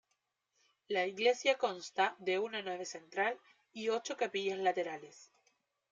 [0.87, 3.39] La iglesia consta de una nave central
[3.71, 5.29] y ocho capillas laterales.